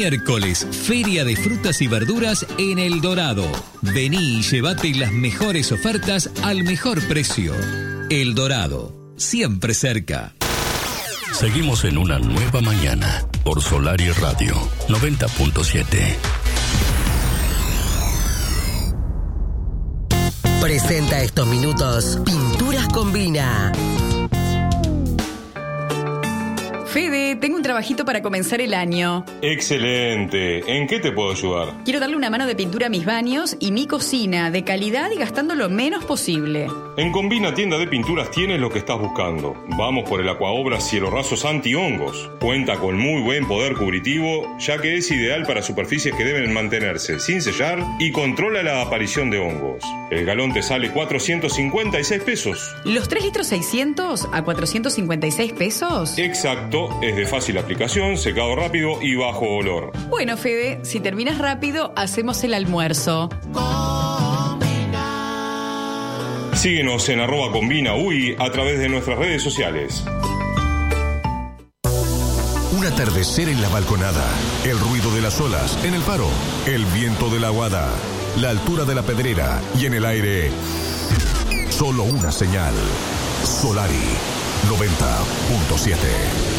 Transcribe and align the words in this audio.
Miércoles, 0.00 0.64
Feria 0.70 1.24
de 1.24 1.34
Frutas 1.34 1.82
y 1.82 1.88
Verduras 1.88 2.46
en 2.56 2.78
El 2.78 3.00
Dorado. 3.00 3.44
Vení 3.82 4.38
y 4.38 4.42
llévate 4.42 4.94
las 4.94 5.10
mejores 5.10 5.72
ofertas 5.72 6.30
al 6.44 6.62
mejor 6.62 7.02
precio. 7.08 7.52
El 8.08 8.36
Dorado, 8.36 8.94
siempre 9.16 9.74
cerca. 9.74 10.36
Seguimos 11.32 11.84
en 11.84 11.98
una 11.98 12.20
nueva 12.20 12.60
mañana 12.60 13.26
por 13.42 13.60
Solar 13.60 14.00
y 14.00 14.12
Radio 14.12 14.54
90.7. 14.86 16.16
Presenta 20.60 21.22
estos 21.22 21.48
minutos 21.48 22.20
Pinturas 22.24 22.86
Combina. 22.94 23.72
Fede, 26.98 27.36
tengo 27.36 27.54
un 27.54 27.62
trabajito 27.62 28.04
para 28.04 28.22
comenzar 28.22 28.60
el 28.60 28.74
año. 28.74 29.24
Excelente. 29.40 30.64
¿En 30.66 30.88
qué 30.88 30.98
te 30.98 31.12
puedo 31.12 31.30
ayudar? 31.30 31.72
Quiero 31.84 32.00
darle 32.00 32.16
una 32.16 32.28
mano 32.28 32.44
de 32.44 32.56
pintura 32.56 32.88
a 32.88 32.90
mis 32.90 33.06
baños 33.06 33.56
y 33.60 33.70
mi 33.70 33.86
cocina, 33.86 34.50
de 34.50 34.64
calidad 34.64 35.08
y 35.12 35.16
gastando 35.16 35.54
lo 35.54 35.68
menos 35.68 36.04
posible. 36.04 36.66
En 36.96 37.12
Combina 37.12 37.54
Tienda 37.54 37.78
de 37.78 37.86
Pinturas 37.86 38.32
tienes 38.32 38.58
lo 38.58 38.68
que 38.68 38.80
estás 38.80 38.98
buscando. 38.98 39.54
Vamos 39.78 40.08
por 40.08 40.20
el 40.20 40.28
Aquaobra 40.28 40.80
Cielo 40.80 41.08
Rasos 41.08 41.44
Anti-Hongos. 41.44 42.32
Cuenta 42.40 42.74
con 42.78 42.98
muy 42.98 43.22
buen 43.22 43.46
poder 43.46 43.74
cubritivo, 43.76 44.58
ya 44.58 44.78
que 44.78 44.96
es 44.96 45.08
ideal 45.12 45.46
para 45.46 45.62
superficies 45.62 46.16
que 46.16 46.24
deben 46.24 46.52
mantenerse 46.52 47.20
sin 47.20 47.40
sellar 47.40 47.78
y 48.00 48.10
controla 48.10 48.64
la 48.64 48.82
aparición 48.82 49.30
de 49.30 49.38
hongos. 49.38 49.84
El 50.10 50.24
galón 50.24 50.52
te 50.52 50.64
sale 50.64 50.90
456 50.90 52.22
pesos. 52.24 52.74
¿Los 52.84 53.08
3 53.08 53.22
litros 53.22 53.46
600 53.46 54.28
a 54.32 54.42
456 54.42 55.52
pesos? 55.52 56.18
Exacto, 56.18 56.87
es 57.02 57.16
de 57.16 57.26
fácil 57.26 57.58
aplicación, 57.58 58.16
secado 58.16 58.54
rápido 58.56 59.00
y 59.02 59.14
bajo 59.14 59.46
olor. 59.46 59.92
Bueno, 60.08 60.36
Fede, 60.36 60.80
si 60.82 61.00
terminas 61.00 61.38
rápido, 61.38 61.92
hacemos 61.96 62.42
el 62.44 62.54
almuerzo. 62.54 63.28
Síguenos 66.54 67.08
en 67.08 67.20
arroba 67.20 67.52
combina 67.52 67.94
UI 67.94 68.34
a 68.38 68.50
través 68.50 68.80
de 68.80 68.88
nuestras 68.88 69.18
redes 69.18 69.42
sociales. 69.42 70.04
Un 72.76 72.84
atardecer 72.84 73.48
en 73.48 73.62
la 73.62 73.68
balconada, 73.68 74.24
el 74.64 74.78
ruido 74.78 75.14
de 75.14 75.22
las 75.22 75.40
olas 75.40 75.78
en 75.84 75.94
el 75.94 76.02
faro, 76.02 76.28
el 76.66 76.84
viento 76.86 77.30
de 77.30 77.38
la 77.38 77.48
aguada, 77.48 77.88
la 78.40 78.50
altura 78.50 78.84
de 78.84 78.94
la 78.94 79.02
pedrera 79.02 79.60
y 79.80 79.86
en 79.86 79.94
el 79.94 80.04
aire, 80.04 80.50
solo 81.70 82.02
una 82.02 82.32
señal. 82.32 82.74
Solari 83.44 83.94
90.7. 84.68 86.57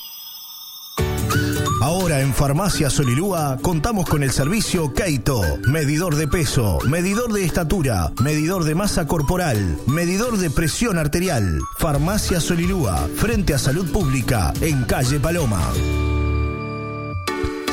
Ahora 1.89 2.21
en 2.21 2.35
Farmacia 2.35 2.87
Solilúa 2.91 3.57
contamos 3.63 4.07
con 4.07 4.21
el 4.21 4.29
servicio 4.29 4.93
Keito, 4.93 5.41
medidor 5.67 6.17
de 6.17 6.27
peso, 6.27 6.77
medidor 6.85 7.33
de 7.33 7.43
estatura, 7.43 8.11
medidor 8.21 8.63
de 8.63 8.75
masa 8.75 9.07
corporal, 9.07 9.57
medidor 9.87 10.37
de 10.37 10.51
presión 10.51 10.99
arterial. 10.99 11.59
Farmacia 11.79 12.39
Solilúa, 12.41 13.07
frente 13.15 13.55
a 13.55 13.57
Salud 13.57 13.91
Pública, 13.91 14.53
en 14.61 14.83
calle 14.83 15.19
Paloma. 15.19 15.63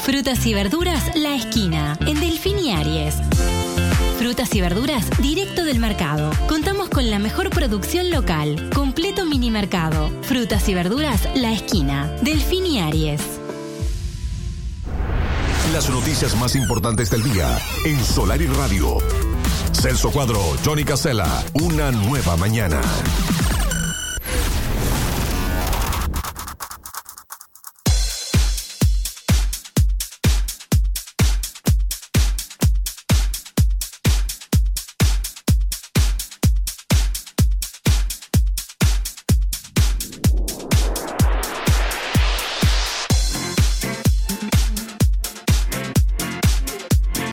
Frutas 0.00 0.46
y 0.46 0.54
verduras 0.54 1.14
La 1.14 1.34
Esquina, 1.34 1.98
en 2.00 2.18
Delfín 2.20 2.58
y 2.58 2.72
Aries. 2.72 3.16
Frutas 4.18 4.52
y 4.56 4.60
verduras 4.60 5.08
directo 5.20 5.64
del 5.64 5.78
mercado. 5.78 6.32
Contamos 6.48 6.88
con 6.88 7.08
la 7.08 7.20
mejor 7.20 7.50
producción 7.50 8.10
local. 8.10 8.68
Completo 8.74 9.24
mini 9.24 9.48
mercado. 9.48 10.10
Frutas 10.22 10.68
y 10.68 10.74
verduras 10.74 11.28
La 11.36 11.52
Esquina. 11.52 12.10
Delfín 12.22 12.66
y 12.66 12.80
Aries. 12.80 13.22
Las 15.72 15.88
noticias 15.88 16.34
más 16.34 16.56
importantes 16.56 17.10
del 17.10 17.22
día 17.22 17.58
en 17.84 18.04
Solar 18.04 18.42
y 18.42 18.48
Radio. 18.48 18.98
Celso 19.72 20.10
Cuadro, 20.10 20.40
Johnny 20.64 20.82
Casella, 20.82 21.44
una 21.54 21.92
nueva 21.92 22.36
mañana. 22.36 22.80